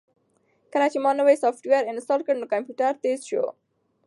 کله 0.73 0.87
چې 0.93 0.97
ما 1.03 1.11
نوی 1.19 1.35
سافټویر 1.43 1.83
انسټال 1.91 2.19
کړ 2.27 2.35
نو 2.41 2.45
کمپیوټر 2.53 2.91
تېز 3.03 3.19
شو. 3.29 3.45